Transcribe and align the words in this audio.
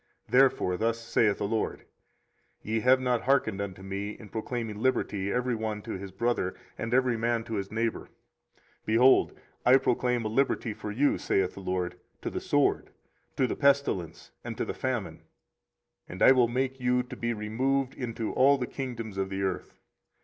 24:034:017 0.29 0.31
Therefore 0.31 0.77
thus 0.77 0.99
saith 0.99 1.37
the 1.37 1.47
LORD; 1.47 1.85
Ye 2.63 2.79
have 2.79 2.99
not 2.99 3.21
hearkened 3.21 3.61
unto 3.61 3.83
me, 3.83 4.17
in 4.17 4.29
proclaiming 4.29 4.79
liberty, 4.79 5.31
every 5.31 5.53
one 5.53 5.83
to 5.83 5.91
his 5.91 6.09
brother, 6.11 6.55
and 6.75 6.91
every 6.91 7.17
man 7.17 7.43
to 7.43 7.53
his 7.53 7.71
neighbour: 7.71 8.09
behold, 8.83 9.39
I 9.63 9.77
proclaim 9.77 10.25
a 10.25 10.27
liberty 10.27 10.73
for 10.73 10.89
you, 10.91 11.19
saith 11.19 11.53
the 11.53 11.59
LORD, 11.59 11.99
to 12.23 12.31
the 12.31 12.41
sword, 12.41 12.89
to 13.37 13.45
the 13.45 13.55
pestilence, 13.55 14.31
and 14.43 14.57
to 14.57 14.65
the 14.65 14.73
famine; 14.73 15.21
and 16.09 16.23
I 16.23 16.31
will 16.31 16.47
make 16.47 16.79
you 16.79 17.03
to 17.03 17.15
be 17.15 17.35
removed 17.35 17.93
into 17.93 18.33
all 18.33 18.57
the 18.57 18.65
kingdoms 18.65 19.19
of 19.19 19.29
the 19.29 19.43
earth. 19.43 19.75